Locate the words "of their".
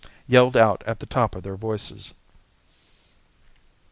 1.35-1.55